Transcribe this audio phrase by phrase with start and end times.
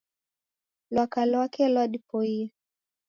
[0.93, 2.43] Lwaka lwake lwadipoie.